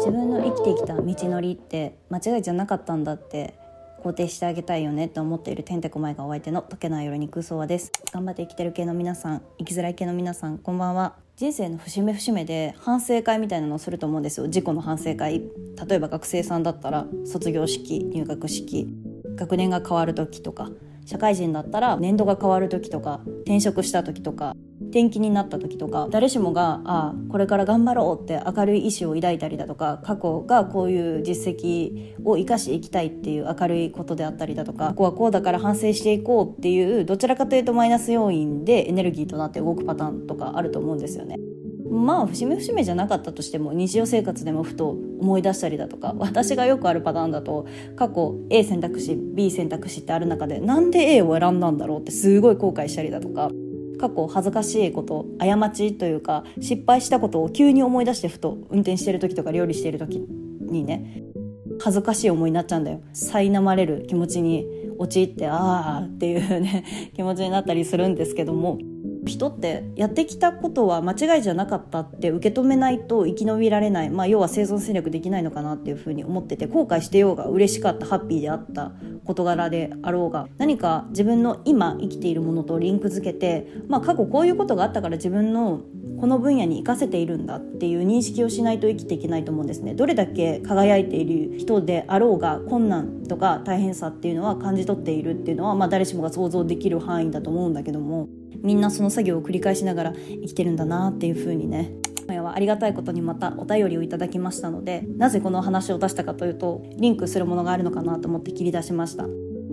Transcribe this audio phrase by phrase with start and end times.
[0.00, 3.52] 自分の生きてきた道のりって間違いじゃなかったんだって
[4.02, 7.92] 肯定してあげたいよねって思っているてんてこまいがお相手の溶けない夜に空想はです。
[8.10, 11.16] 頑張って生きてる系の皆さん生きづらい系の皆さんこんばんは。
[11.36, 14.46] 人生の節目節目で反省会みたいなのをすると思うんですよ。
[14.46, 15.42] 自己の反省会。
[15.86, 18.88] 例えば学生さんだったら卒業式入学式。
[19.36, 20.70] 学年が変わる時とか
[21.04, 24.56] 社会人だったら年度が変わる時とか転職した時とか。
[24.90, 41.36] 転勤になった時とか誰しもがあこれから頑張ろうって明るい意志を抱いたりだとか過去がこういう実績を生かしていきたいっていう明るいことであったりだとかここはこうだから反省していこうっていうどちらかというとマイナス要因でエネルギーとなって動くパターンとかあると思うんですよね。
[41.90, 53.50] まあ節目節目じゃなかったとしても日常生活でもふと思い出したりだとか私がよくあるパターンだと過去 A 選択肢 B 選択肢ってある中でなんで A を選んだんだろうってすごい後悔したりだとか
[54.00, 61.22] 過去恥ずかしいこと過ちというか失敗したことを急に思い出してふと運転してる時とか料理してる時にね
[61.82, 63.00] 恥ずかしい思いになっちゃうんだよ。
[63.14, 64.66] 苛まれる気持ちに
[64.98, 66.84] 陥ってああっていうね
[67.14, 68.78] 気持ちになったりするんですけども。
[69.24, 78.92] 人ってやってきたことは間違いじゃなかったって受け止めないと生き延びられない、まあ、要は生存戦略できないのかなっていうふうに思ってて後悔してようが嬉しかったハッピーであった
[79.24, 80.48] 事柄であろうが。
[80.58, 85.80] 何か自分の今生きているものとリンクづけて、まあ、過去こういうことがあったから自分の
[86.20, 89.94] この分野に生かせているんだっていう認識をしないと生きていけないと思うんですね。
[89.94, 98.28] どれだけ輝いている人であろうが困難とか大変さっていうのは感じ取っているっていうのは、まあ、誰しもが想像できる範囲だと思うんだけども。
[98.62, 101.92] みんなその作業を繰り返しながら生きてるんだなっていうふうにね
[102.28, 109.26] 今はありがたいことにまたお便りをいただきましたのでなぜこの話を出したかというとリンクするものがあるのかなと思って切り出しました。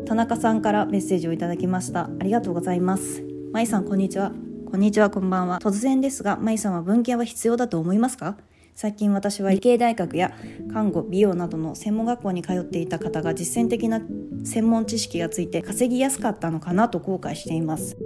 [0.05, 2.05] 田中さんからメッセージをいただきました。
[2.05, 3.23] ありがとうございます。
[3.51, 4.31] まいさんこんにちは。
[4.71, 5.59] こんにちはこんばんは。
[5.59, 8.37] 突然ですがまいさんは文系は必要だと思いますか？
[8.73, 10.33] 最近私は理系大学や
[10.71, 14.01] 看護美容などの専門学校に通っていた方が実践的な
[14.43, 17.97] 専門知識がついて稼ぎやすかったのかなと後悔しています。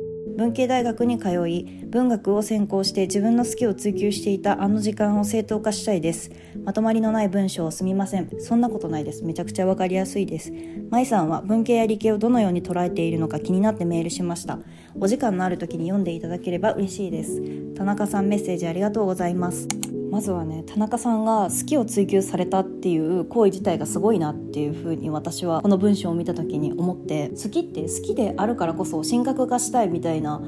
[0.41, 6.31] 文系大学に通い文学を専攻して自分の好きを追求していたあの時間を正当化したいです。
[6.65, 8.41] まとまりのない文章をすみません。
[8.41, 9.23] そんなことないです。
[9.23, 10.51] めちゃくちゃわかりやすいです。
[10.89, 14.57] 舞さんは文系や理系をどのように捉えているのか気になってメールしました。
[14.99, 17.39] お時間のある時に読んでいただければ嬉しいです。
[17.75, 19.67] 田中さんメッセージありがとうございます。
[20.11, 30.41] まずはね田中さんが好きを追求されたっていう行為自体がすごいなっていうふうに私はこの文章を見た時に思って好きって好きであるからこそ神格化したいみたいな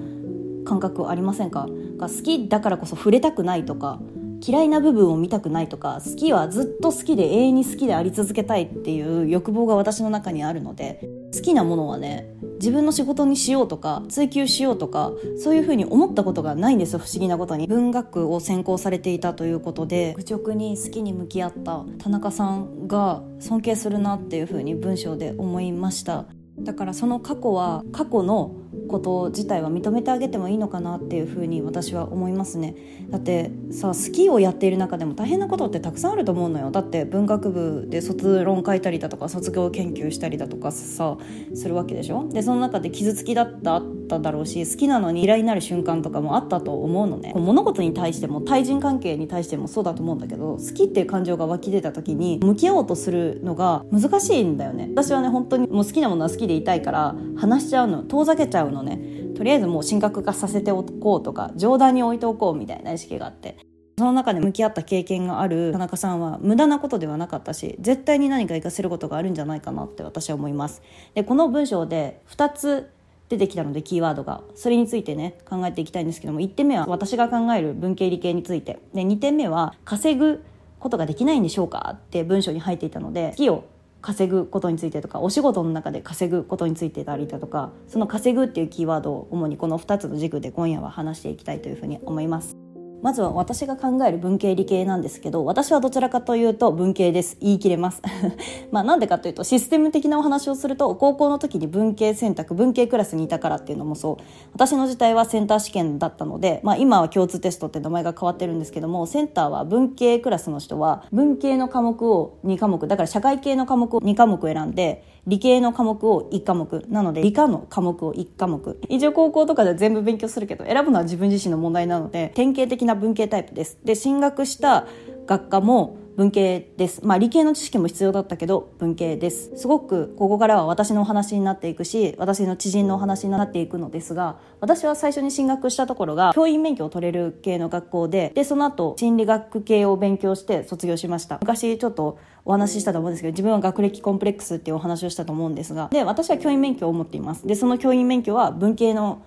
[0.66, 1.68] 感覚ありませんか？
[1.98, 4.02] が好きだからこそ触れたくないとか
[4.46, 11.00] 嫌いな部分を見たくないとか好きはずっと好きで永遠に好きであり続けたいっていう欲望が私の中にあるので
[11.34, 12.28] 好きなものはね
[12.60, 17.00] 自分の仕事にしようとか追求しようとかそういうふうに思ったことがないんですよ。
[17.00, 17.68] 不思議なことに。
[17.68, 26.26] 文学を専攻されていたということで愚直に好きに向き合った田中さんが尊敬するなっていうふうに文章で思いました。
[26.60, 28.56] だからその過去は過去の
[28.88, 32.76] こと自体は認めてあげてもいいのかなっていうふうに私は思いますね。
[33.10, 36.72] だってさスキーをやっている中でも大変なことってたくさんあると思うのよ。
[36.72, 41.18] だって文学部で卒論書いたりだとか卒業研究したりだとかさ
[41.54, 42.28] するわけでしょ？
[42.30, 47.34] でその中で傷つきだったあっただろうし好きなのに嫌いになる瞬間とかもあったと思うのね。
[47.36, 54.90] 物事に対しても対人関係に対してもそうだと思うんだけど好きっていう感情が湧き出た時に向き合おうとするのが難しいんだよね。
[54.92, 58.04] 私はね本当にもう好きなものは好きでいたいから話しちゃうの。
[58.04, 59.00] 遠ざけちゃうのね
[59.36, 63.58] とりあえずもう神格化させておこうとか冗談に置いておこうみたいな意識があって
[63.98, 70.82] その中で向き合った経験がある田中さんは無駄なことではなかったし絶対に何か活かせることがあるんじゃないかなって私は思います。
[71.14, 72.90] でこの文章で2つ
[73.30, 74.42] 出てきたのでキーワードが。
[74.56, 78.80] それについてね考えていきたいんですけども1点目は私が考える文系理系について。
[78.94, 80.44] で2点目は稼ぐ
[80.80, 83.64] ことができないんでしょうかって文章に入っていたので好きを
[84.04, 92.63] 稼ぐことについてとかお仕事の中で稼ぐことについてたりだとかその稼ぐっていうキーワードを主にこの2つの軸で今夜は話していきたいというふうに思います。
[93.04, 97.36] まずは私が考える文系理系なんですけど私はどちらかというと文系です。
[97.42, 98.02] 言い切れます。
[98.72, 104.18] まあなんでかというとシステム的なお話をすると高校の時に文系選択文系クラスにいたからっていうのもそう。
[104.54, 116.86] 私の時代はセンター試験だったので、まあ、今は共通テストって名前が変わってるんですけどもセンターは文系クラスの人は文系の科目を2科目だから社会系の科目を2科目選んで理系の科目を1科目。
[116.90, 118.80] なので理科の科目を1科目。
[118.90, 124.88] 一応高校とかで全部勉強するけど選ぶのは自分自身の問題なので典型的な文系タイプですで進学した
[125.26, 127.04] 学科も文系です。
[127.04, 129.52] まあ理系の知識も必要だったけど文系です。
[129.56, 141.40] すごくここからは私のお話になっていくし、私の知人のお話になっていくのですが、私は最初に進学したところが教員免許を取れる系の学校で、で、その後心理学系を勉強して卒業しました。
[141.42, 147.48] 昔ちょっとお話ししたと思うんですけど、自分は学歴コンプレックスっていうお話をしたと思うんですが、で、私は教員免許を持っています。
[147.48, 149.24] で、その教員免許は文系の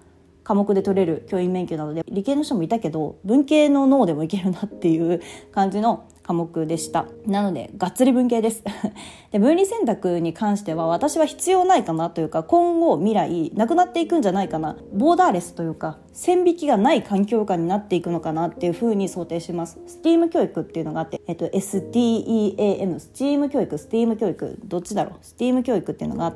[0.47, 5.21] 科目で取れる教員免許なので理系の人もいたけど文系の脳でもいけるなっていう
[5.51, 7.07] 感じの科目でした。
[7.27, 8.63] なのでがっつり文系です。
[9.33, 14.77] で分離選択に関しては私は必要ないかなというか今後未来なくなっていくんじゃないかな。
[14.95, 19.81] ボーダーレスというか線引きがない環境下になっていくのかなっていうふうに想定します。
[19.89, 22.55] STEAM 教育っていうのがあって、えっと、STEAM
[22.99, 26.35] STEAM 教育 STEAM 教育どっちだろう？STEAM 教育っていうのがあっ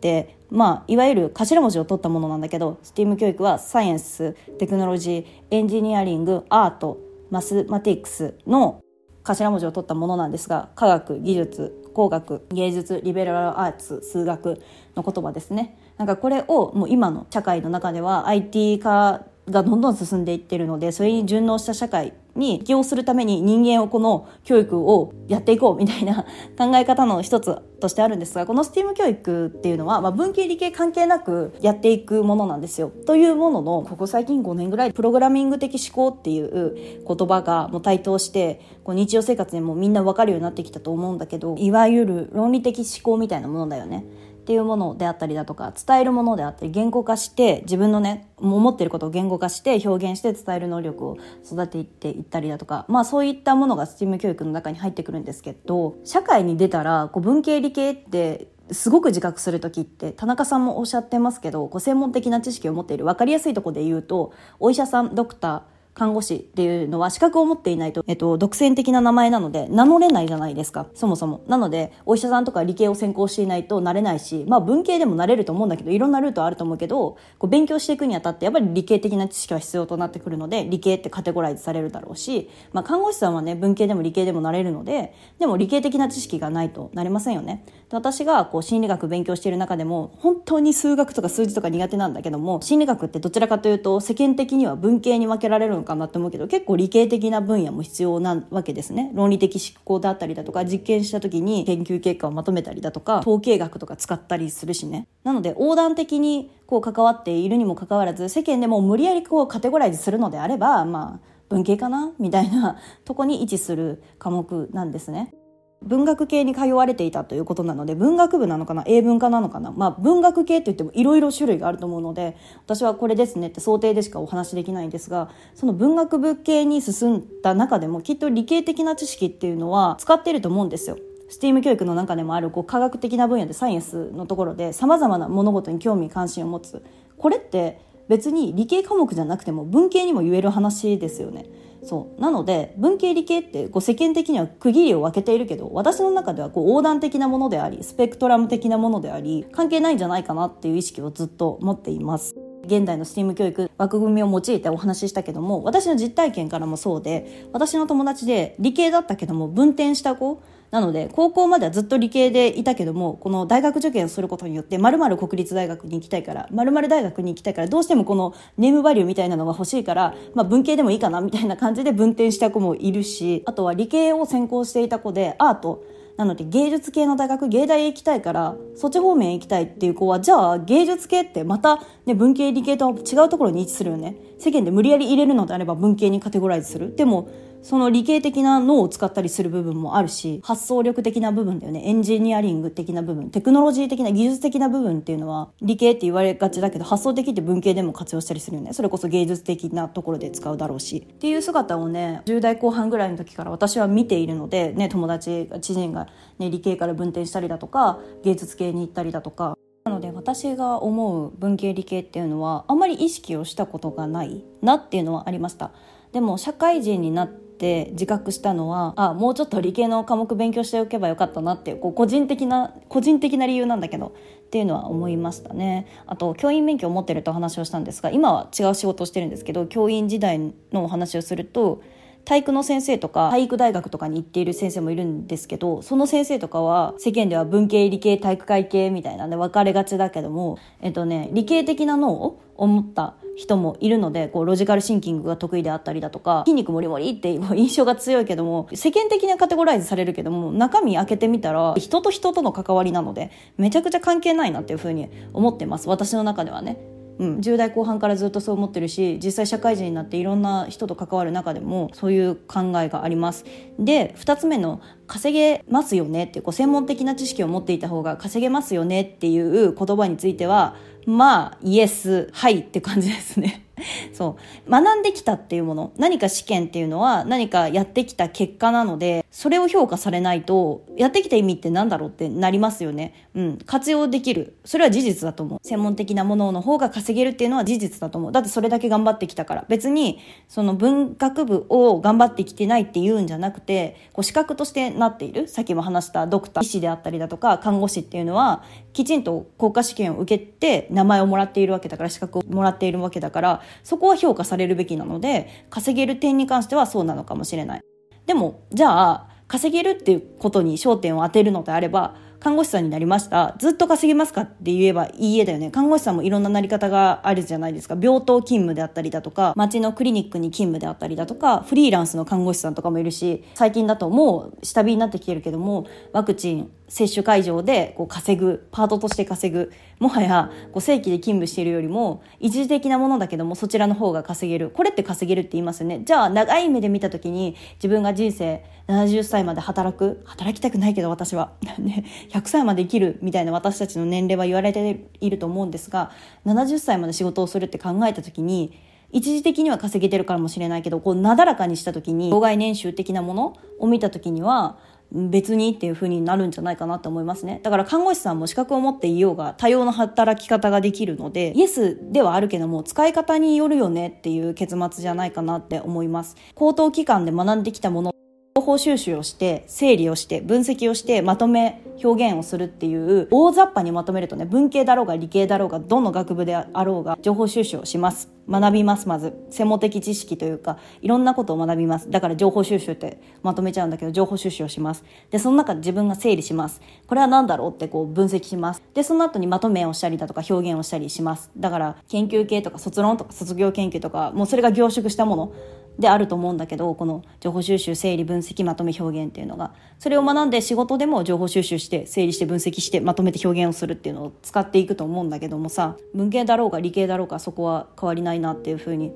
[0.00, 6.98] てまあ、いわゆる頭文字を取ったものなんだけど STEAM 教育はサイエンステクノロジーエンジニアリングアート
[7.30, 8.82] マスマティックスの
[9.24, 14.60] 頭文字を取ったものなんですが科学技術工学芸術リベラルアーツ数学
[14.94, 15.78] の言葉ですね。
[15.96, 26.24] なんかこれをもう今の社会の中では IT 化がどんどん進んでいってるのでそれに順応した社会に適応するために人間をこの教育をやっていこうみたいな
[26.56, 32.90] 考え方の一つとしてあるんですがこの STEAM 教育っていうのは、まあ、文系理系関係なくやっていくものなんですよ。
[33.06, 44.06] というもののここ最近5年ぐらいプログラミング的思考っていう言葉がもう台頭してこう日常生活でもみんな分かるようになってきたと思うんだけどいわゆる論理的思考みたいなものだよね。
[44.42, 51.16] っていうものであったりだとか伝えるものであったり言語化して自分のね思ってることを言語化して表現して伝える能力を
[51.46, 65.62] 育てていったりだとかまあそういったものが STEAM 教育の中に入ってくるんですけど社会に出たらこう文系理系ってすごく自覚する時って田中さんもおっしゃってますけどこう専門的な知識を持っている分かりやすいとこで言うとお医者さんドクター
[65.94, 71.42] 看護師っていうのは資格を持っていないと、えっと、独占的な名前なので名乗れないじゃないですか、そもそも。
[71.46, 87.64] なので、お医者さんとか理系を専攻していないとなれないし、まあ文系でもなれると思うんだけど、いろんなルートあると思うけど、こう勉強していくにあたってやっぱり理系的な知識は必要となってくるので、理系ってカテゴライズされるだろうし、まあ看護師さんはね、文系でも理系でもなれるので、でも理系的な知識がないとなれませんよね。
[87.90, 99.10] で私がこう心理学勉強している中でも、本当に数学とか数字とか苦手なんだけども、心理学ってどちらかというと世間的には文系に分けられるのかなって思うけど、結構理系的な分野も必要なわけですね。
[99.14, 105.06] 論理的思考だったりだとか、実験した時に研究結果をまとめたりだとか、統計学とか使ったりするしね。
[105.24, 115.34] なので、横断的にこう関わっているにもかかわらず、世間でも無理やりこうカテゴライズするのであれば、まあ、文系かなみたいなとこに位置する科目なんですね。
[115.84, 130.98] 文学系に通われていたということなので文学部なのかな英文科なのかなまあ文学系といってもいろいろ種類があると思うので私はこれですねって想定でしかお話できないんですがその文学部系に進んだ中でもきっと理系的な知識っていうのは使っていると思うんですよ。
[131.30, 136.84] STEAM 教育の中でもあるこう科学的な分野でサイエンスのところでさまざまな物事に興味関心を持つ
[137.16, 141.46] これって別に理系科目じゃなくても文系にも言える話ですよね。
[141.84, 152.36] そうなので文系理系ってこう世間的には区切りを分けているけど私の中ではこう横断的なものでありスペクトラム的なものであり関係ないんじゃないかなっていう意識をずっと持っています。
[152.64, 160.40] 現代の STEAM 教育枠組みを用いてお話ししたけども私の実体験からもそうで私の友達で理系だったけども分転した子
[160.72, 175.84] なので、高校まではずっと理系でいたけども、この大学受験をすることによって、〇〇国立大学に行きたいから、〇〇大学に行きたいから、どうしてもこのネームバリューみたいなのが欲しいから、まあ文系でもいいかな、みたいな感じで分転した子もいるし、あとは理系を専攻していた子で、アート、
[176.16, 184.16] なので芸術系の大学芸大へ行きたいからそっち方面へ行きたいっていう子はじゃあ芸術系ってまた、ね、文系理系とは違うところに位置するよね。
[184.38, 186.94] 世間で無理やり入れるのであれば文系にカテゴライズする。
[186.94, 187.28] でも
[187.62, 191.82] その理系的な脳を使ったりする部分もあるし発想力的な部分だよね。
[191.84, 193.30] エンジニアリング的な部分。
[193.30, 198.72] テクノロジー的な技術的な部分っていうのは理系って言われがちだけど発想的って文系でも活用したりするよね。
[198.72, 201.06] それこそ芸術的なところで使うだろうし。
[201.08, 209.56] っていう姿をね10代後半ぐらいの時から私は見ているので、ね、友達知人が、ね、理系から分転したりだとか芸術系に行ったりだとか。
[209.84, 215.72] なので私が思う文系理系っていうのはあんまり意識をしたことがないなっていうのはありました。
[216.12, 217.28] でも社会人になっ
[217.62, 224.10] て自覚したのはあもうちょっと理系の科目勉強しておけばよかったなっていうこう個人的な個人的な理由なんだけどっ
[224.50, 225.86] ていうのは思いましたね。
[226.06, 230.40] あと教員免許を持ってると話をしたんですが今は違う仕事をしてるんですけど教員時代
[230.72, 231.82] のお話をすると
[232.24, 242.12] 体育の先生とか体育大学とかに行っている先生もいるんですけどその先生とかは世間では文系理系体育会系みたいなんで分かれがちだけどもえっとね理系的な脳
[242.56, 257.01] を持った人もいるのでこうロジカルシンキングが得意であったりだとか筋肉もりもりっていう印象が強いけども世間的にはカテゴライズされるけども中身開けてみたら人と人との関わりなのでめちゃくちゃ関係ないなっていうふうに思ってます私の中ではね。
[257.18, 263.44] うん、10代後半からずっとそう思ってるし実際社会人になっていろんな人と関わる中でもそういう考えがあります。
[263.78, 270.74] で2つ目の稼げますよねっていうこう専門的な知識を持っていた方が稼げますよねっていう言葉については
[271.06, 273.66] まあイエスはいって感じですね。
[274.12, 274.36] そ
[274.66, 274.70] う。
[274.70, 283.28] 学んできたっていうもの何か試験っていうのは何かやってきた結果なのでそれを評価されないとやってきた意味って何だろうってなりますよね。
[283.34, 283.58] うん。
[283.64, 284.56] 活用できる。
[284.64, 285.60] それは事実だと思う。
[285.62, 288.32] 専門的なものの方が稼げるっていうのは事実だと思う。
[288.32, 289.64] だってそれだけ頑張ってきたから。
[289.68, 295.48] 別にその文学部を頑張ってきてないっていうんじゃなくてこう資格としてなっている。
[295.48, 298.62] さっきも話したドクター医師であったりだとか看護師っていうのは
[298.92, 307.80] きちんと国家試験を受けて名前をもらっているわけだから資格をもらっているわけだからそこは評価されるべきなので稼げる点に関してはそうなのかもしれない。
[308.26, 313.54] でもじゃあ稼げるっていうことに焦点を当てるのであれば看護師さんになりました。
[313.60, 314.40] ずっと稼げますか？
[314.40, 315.70] って言えばいいえだよね。
[315.70, 317.94] 看護師さんもいろんななり方があるじゃないですか。
[317.94, 334.70] 病棟勤務であったりだとか、町のクリニックに勤務であったりだとか、フリーランスの看護師さんとかもいるし、最近だともう下火になってきてるけども、ワクチン接種会場でこう稼ぐ、パートとして稼ぐ、もはやこう正規で勤務しているよりも、一時的なものだけどもそちらの方が稼げる。
[334.70, 336.02] これって稼げるって言いますよね。
[336.04, 346.10] じゃあ長い目で見た時に自分が人生70歳まで働く、働きたくないけど私は、 ね、100歳まで生きるみたいな私たちの年齢は言われていると思うんですが、
[346.46, 348.72] 70歳まで仕事をするって考えた時に、
[349.12, 353.56] 一時的には稼げてるかもしれないけど、こう、なだらかにした時に、障害年収的なもの？
[353.78, 354.78] を見た時には、
[355.14, 357.60] 別にっていう風になるんじゃないかなと思いますね。
[357.62, 366.36] だから看護師さんも資格を持っていようが多様な働き方ができるので、イエスではあるけども使い方によるよねっていう結末じゃないかなって思います。
[366.54, 368.14] 高等機関で学んできたもの
[368.62, 378.30] 報収集をして整理をして分析をしてまとめ表現をするっていう大雑把にまとめるとね文系だろうが理系だろうがどの学部であろうが情報収集をします。
[378.48, 379.34] 学びますまず。
[379.50, 382.10] 専門的知識というかいろんなことを学びます。
[382.10, 385.04] だから情報収集ってまとめちゃうんだけど情報収集をします。
[385.30, 386.80] でその中で自分が整理します。
[387.06, 388.82] これは何だろうってこう分析します。
[388.94, 391.50] でその後にまとめをしたりだとか表現をしたりします。
[391.56, 395.52] だから研究系とか卒論とか卒業研究とかもうそれが凝縮したもの
[395.98, 399.74] であると思うんだけどこの情報収集整理分析まとめ表現っていうのが。
[399.98, 405.96] それを学んで仕事でも情報収集して整理して分析してまとめて表現をするっていうのを使っていくと思うんだけどもさ。
[406.14, 409.12] 文系だろうが理系だろうがそこは変わりないなっていうふうに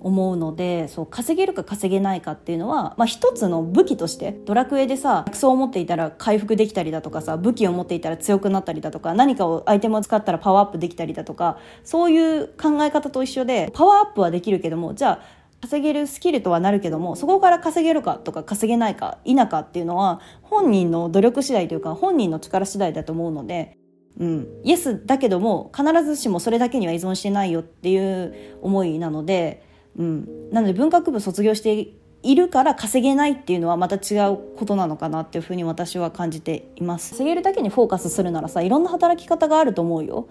[0.00, 23.76] 思うのでそう稼げるか稼げないかっていうのは、まあ、一つの武器としてドラクエでさ薬草を持っていたら回復できたりだとかさ武器を持っていたら強くなったりだとか何かをアイテムを使ったらパワーアップできたりだとかそういう考え方と一緒でパワーアップはできるけどもじゃあ稼げるスキルとはなるけどもそこから稼げるかとか稼げないか否かっていうのは本人の努力次第というか本人の力次第だと思うので、
[24.18, 29.62] うん、イエスだけども必ずしもそれだけには依存してないよっていう思いなので、
[29.96, 37.12] うん、なので文学部卒業しているから稼げないっていうのはまた違うことなのかなっていうふうに私は感じています。
[37.12, 40.28] 稼げるだけにフォーカスするならさいろんな働き方があると思うよ。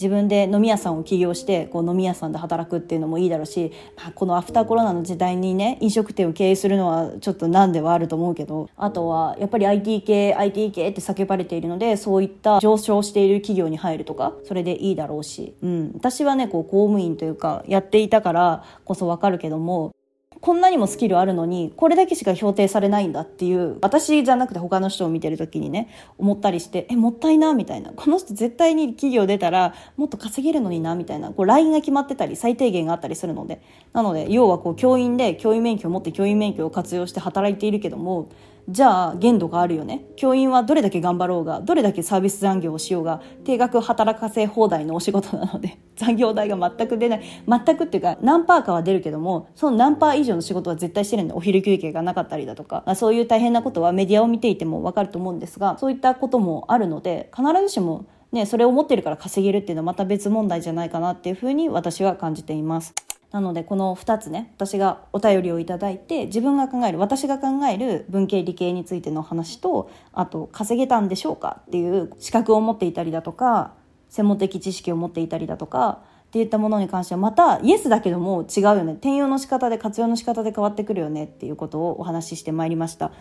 [0.00, 19.92] 自分で飲み屋さんを起業してこう飲み屋さんで働くっていうのもいいだろうし、まあ、このアフターコロナの時代にね飲食店を経営するのはちょっとなんではあると思うけどあとはやっぱり IT 系 IT 系って叫ばれているのでそういった上昇している企業に入るとかそれでいいだろうし、うん、私はねこう公務員というかやっていたからこそわかるけども
[20.40, 27.90] こんなにもスキルあるのに、これだけしか評定されないんだっていう、私じゃなくて他の人を見てる時にね、思ったりして、え、もったいな、みたいな。
[27.90, 31.30] この人絶対に企業出たら、もっと稼げるのにな、みたいな。
[31.30, 33.60] こう、ラインが決まってたり、最低限があったりするので。
[33.92, 38.28] なので、要はこう、教員で教員免許を持って教員免許を活用して働いているけども、
[38.68, 62.94] じゃあ限度があるよね教員はどれだけ頑張ろうがどれだけサービス残業をしようが定額働かせ放題のお仕事なので 残業代が全く出ない全くっていうか何パーかは出るけどもその何パー以上の仕事は絶対してるんでお昼休憩がなかったりだとかそういう大変なことはメディアを見ていても分かると思うんですがそういったこともあるので必ずしもね、それを持ってるから稼げるっていうのはまた別問題じゃないかなっていうふうに私は感じています。
[63.30, 73.74] なのでこの2つね私がお便りをいただいて自分が考える私が考える文系理系についての話とあと稼げたんでしょうかっていう資格を持っていたりだとか
[74.08, 78.92] 専門的知識を持っていたりだとかっていったものに関してはまたイエスだけども違うよね。
[78.92, 81.24] 転用の仕方で活用の仕方で変わってくるよね。
[81.24, 83.12] っていうことをお話ししてまいりました。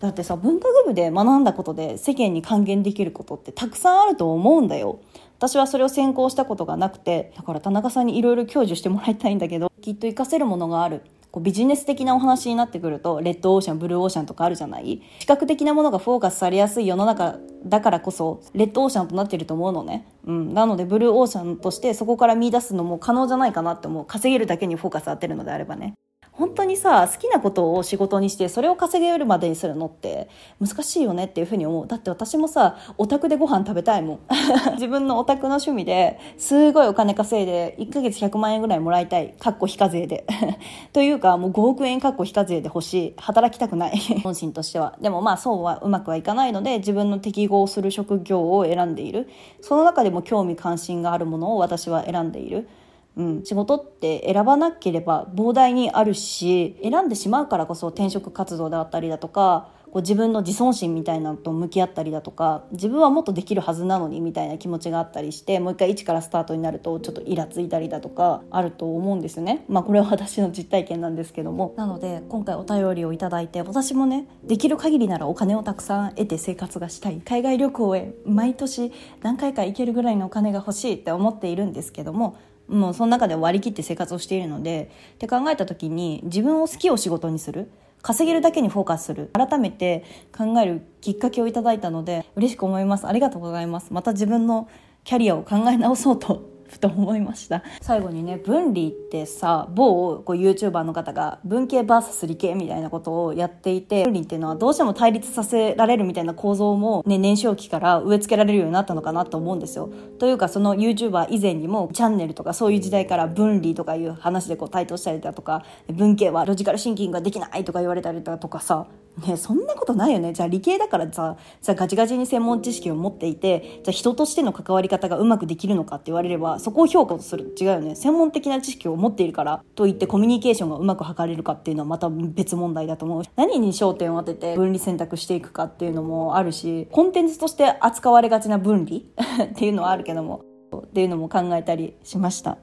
[0.00, 4.98] だってさ文化部で学んだことで世間に還元できることってたくさんあると思うんだよ。
[5.38, 11.02] 私はそれを専攻したことがなくてだから田中さんにいろいろ享受してもらいたいんだけどきっと活かせるものがある。
[11.32, 15.02] こうビジネス的なお話になってくるとレッドオーシャンブルーオーシャンとかあるじゃない？
[15.18, 24.04] 視覚的なものがフォーカスされやすい世の中だからこそレッドオーシャンとなってると思うのね、うん、なのでブルーオーシャンとしてそこから見出すのも可能じゃないかなって思う。
[24.06, 25.92] 稼げるだけにフォーカス当てるのであればね。
[26.36, 30.28] 本当にさ好きなことを仕事にしてそれを稼げるまでにするのって
[30.60, 31.86] 難しいよねっていうふうに思う。
[31.86, 34.20] だって私もさオタクでご飯食べたいもん。
[34.74, 39.34] 自分のオタクの趣味ですごいお金稼いで1ヶ月100万円ぐらいもらいたい。
[39.38, 40.26] かっこ非課税で。
[40.92, 43.14] というかもう5億円かっこ非課税で欲しい。
[43.16, 43.98] 働きたくない。
[44.22, 44.94] 本心としては。
[45.00, 49.28] でもまあそうはうまくはいかないので自分の適合する職業を選んでいる。
[49.62, 52.68] その中でも興味関心があるものを私は選んでいる。
[53.16, 69.64] うん、仕事って選ばなければ膨大にあるし選んでしまうからこそ転職活動であったりだとかこう自分の自尊心みたいなのと向き合ったりだとか自分はもっとできるはずなのにみたいな気持ちがあったりしてもう一回一からスタートになるとちょっとイラついたりだとかあると思うんですね。
[69.68, 71.72] まあこれは私の実体験なんですけども。
[71.76, 77.22] なので今回お便りをいただいて私もねできる限りならお金をたくさん得て生活がしたい。
[77.24, 78.92] 海外旅行へ毎年
[79.22, 82.36] 何回か行けるぐらいのお金が欲しいって思っているんですけども
[82.68, 87.70] もうその中で割り切って生活をしているのでって考えた時に自分を好きを仕事にする。
[88.02, 89.30] 稼げるだけにフォーカスする。
[89.32, 90.04] 改めて
[90.36, 93.06] 考えるきっかけをいただいたので嬉しく思います。
[93.06, 93.92] ありがとうございます。
[93.92, 94.68] また自分の
[95.02, 97.62] キャリアを考え直そうとふと思いました。
[97.80, 109.90] 最後にね分離ってさ某こう YouTuber の方が文系 VS 理系みたいなことをやっていて分離っていうのはどうしても対立させられるみたいな構造も、ね、年少期から植え付けられるようになったのかなと思うんですよ。
[110.18, 118.86] というかその YouTuber 以前にもチャンネルとかそういう時代から分離とかいう話でこう台頭したりだとか文系はロジカルシンキングができないとか言われたりだとかさ
[119.24, 120.32] ね、そんなことないよね。
[120.34, 127.54] じゃあ理系だからさ、さガチガチに専門知識を持っていて、じゃあ人としての関わり方がうまくできるのかって言われれば、そこを評価する。
[127.58, 127.94] 違うよね。
[127.96, 133.22] 専門的な知識を持っているから、といってコミュニケーションがうまく図れるかっていうのはまた別問題だと思う。
[133.36, 139.00] 何に焦点を当てて分離選択していくかっていうのもあるし、コンテンツとして扱われがちな分離
[139.44, 140.42] っていうのはあるけども、
[140.76, 142.58] っていうのも考えたりしました。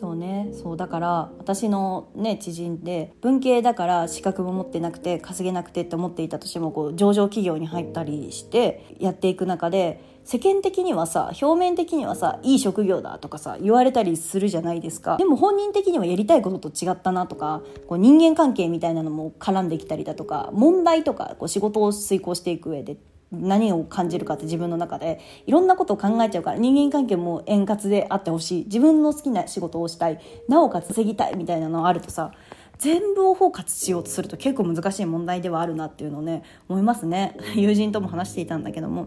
[0.00, 15.18] そうねそうだから私のね知人で文系だから資格も持ってなくて稼げなくてって思っていたとしてもこう上場企業に入ったりしてやっていく中で世間的にはさ表面的にはさいい職業だとかさ言われたりするじゃないですか。
[15.18, 22.96] でも本人的にはやりたいことと違ったなとかこう人間関係みたいなのも絡んできたりだとか問題とかこう仕事を遂行していく上で
[23.32, 28.64] 何を感じるかって自分の中でいろんなことを考えちゃうから人間関係も円滑であってほしい。
[28.64, 30.20] 自分の好きな仕事をしたい。
[30.48, 32.32] なおかつ稼ぎたいみたいなのがあるとさ
[32.78, 37.36] 全部を包括しようとすると結構難しい問題ではあるなっていうのをね思いますね。
[37.54, 39.06] 友人とも話していたんだけども。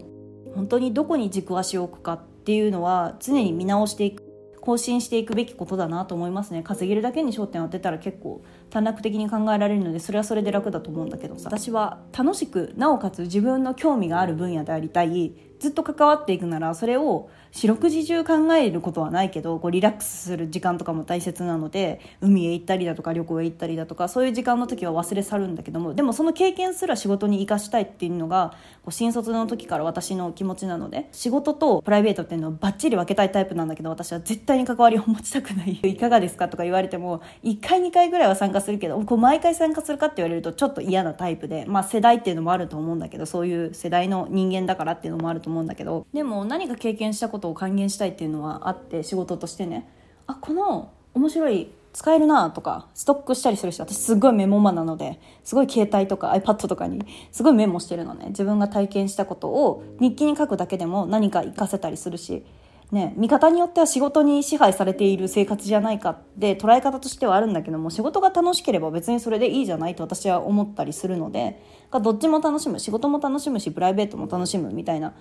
[0.54, 4.22] 本当にどこに軸足を置くかっていうのは常に見直していく
[4.64, 6.62] 更新していくべきことだなと思いますね。
[6.62, 11.50] 稼げるだけに焦点を当てたら結構短絡的に考えられるのでそれはそれで楽だと思うんだけどさ。
[11.50, 15.34] 私は楽しくなおかつ自分の興味がある分野でありたい。
[15.64, 28.50] ずっと関わっていくならそれを四六時中考えることはないけどこうリラックスする時間とかも大切なので海へ行ったりだとか旅行へ行ったりだとかそういう時間の時は忘れ去るんだけどもでもその経験すら仕事に生かしたいっていうのが
[28.82, 35.78] こう新卒の時から私の気持ちなので仕事とプライベートっていうのをバッチリ分けたいタイプなんだけど私は絶対に関わりを持ちたくない。
[35.82, 36.48] いかがですか？
[36.48, 49.86] とか言われても1回2回ぐらいは参加するけどこう毎回参加するかって言われるとちょっと嫌なタイプでまあ世代っていうのもあると思うんだけどそういう世代の人間だからっていうのもあると思う思うんだけどでも何か経験したことを還元したいっていうっていうのはあって仕事としてね。
[50.26, 58.28] あこの面白い使えるなとかストックしたりするし私すごいメモマなのですごい携帯とか iPad とかにすごいメモしてるのね。
[58.28, 62.46] 自分が体験したことを日記に書くだけでも何か活かせたりするし
[62.92, 75.14] ね、見方によっては仕事に支配されている生活じゃないかって捉え方としてはあるんだけども仕事が楽しければ別にそれでいいじゃないと私は思ったりするのでどっちも楽しむ仕事も楽しむしプライベートも楽しむみたいな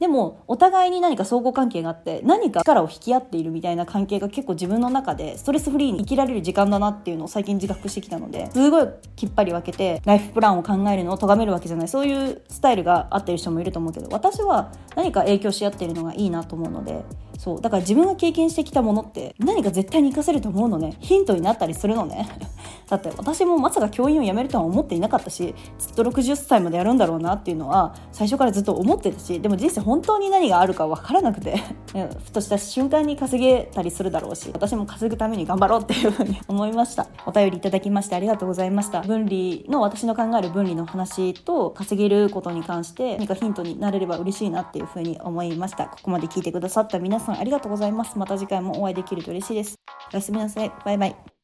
[0.00, 11.88] でもお互いに何か相互関係があって何か力を引き合っているみたいな関係が結構自分の中でストレスフリーに生きられる時間だなっていうのを最近自覚してきたのですごいきっぱり分けてライフプランを考えるのを咎めるわけじゃない。
[11.88, 17.04] そういうスタイルが合ってる人もいると思うけど私は何か影響し合ってるのがいいなと思うので
[17.40, 17.60] そう。
[17.62, 20.98] だから自分が経験してきたものって何か絶対に活かせると思うのね。
[21.00, 22.28] ヒントになったりするのね。
[22.90, 31.56] だって私もまさか教員を辞めるとは思っていなかったしずっと60歳までやるんだろうなっていうのは最初からずっと思ってたしでも人生本当に何があるか分からなくて
[32.24, 37.06] ふとした瞬間に稼げたりするだろうし私も稼ぐために頑張ろうっていうふうに 思いました。
[37.26, 39.02] お便りいただきましてありがとうございました。
[39.02, 45.86] 分離の私の考える分離の話と稼げることに関して何かヒントになれれば嬉しいなっていうふうに思いました。
[45.86, 48.18] ここまで聞いてくださった皆さんさんありがとうございます。
[48.18, 49.76] また次回もお会いできると嬉しいです。
[50.12, 50.72] おやすみなさい。
[50.84, 51.39] バイバイ。